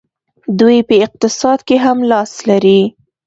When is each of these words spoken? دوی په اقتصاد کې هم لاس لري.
دوی 0.59 0.77
په 0.87 0.95
اقتصاد 1.05 1.59
کې 1.67 1.75
هم 1.85 1.97
لاس 2.11 2.31
لري. 2.49 2.81